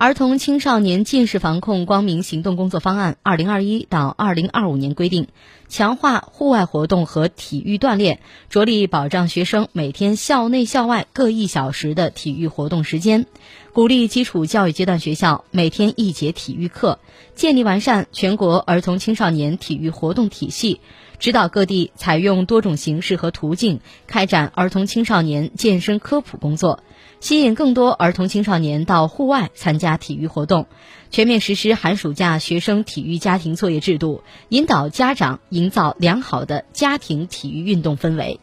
[0.00, 5.28] 儿童青少年近视防控光明行动工作方案（二零二一到二零二五年）规定，
[5.68, 13.26] 强化户外活动和体育锻炼，着力保障学生每天校内校外各一小时的体育活动时间，
[13.74, 16.98] 鼓励基础教育阶段学校每天一节体育课，
[17.34, 20.80] 建立完善全国儿童青少年体育活动体系，
[21.18, 26.82] 指导各地采用多种形式和途径开展儿童青少年健身科普工作。
[27.20, 30.68] 吸引更多儿童青少年到户外参加体育活动，
[31.10, 38.38] 全面实施寒暑假学生体育家庭作业制度，引导家长营造良好的家庭体育运动氛围。